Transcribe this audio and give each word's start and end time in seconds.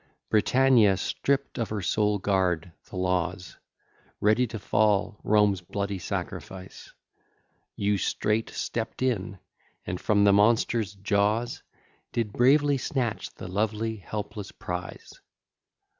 Britannia 0.31 0.97
stripp'd 0.97 1.59
of 1.59 1.69
her 1.69 1.83
sole 1.83 2.17
guard, 2.17 2.71
the 2.89 2.95
laws, 2.95 3.57
Ready 4.19 4.47
to 4.47 4.57
fall 4.57 5.19
Rome's 5.23 5.61
bloody 5.61 5.99
sacrifice; 5.99 6.91
You 7.75 7.99
straight 7.99 8.49
stepp'd 8.49 9.03
in, 9.03 9.37
and 9.85 10.01
from 10.01 10.23
the 10.23 10.33
monster's 10.33 10.95
jaws 10.95 11.61
Did 12.13 12.33
bravely 12.33 12.79
snatch 12.79 13.29
the 13.35 13.47
lovely, 13.47 13.97
helpless 13.97 14.51
prize. 14.51 15.21